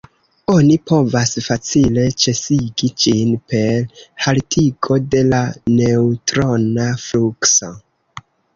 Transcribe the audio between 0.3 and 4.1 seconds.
Oni povas facile ĉesigi ĝin per